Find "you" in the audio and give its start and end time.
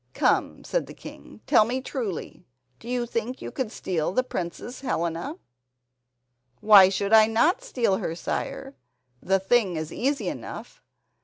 2.89-3.05, 3.39-3.51